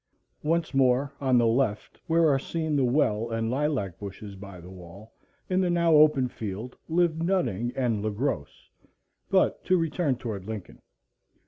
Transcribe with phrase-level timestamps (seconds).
[0.41, 4.67] Once more, on the left, where are seen the well and lilac bushes by the
[4.71, 5.13] wall,
[5.47, 8.67] in the now open field, lived Nutting and Le Grosse.
[9.29, 10.81] But to return toward Lincoln.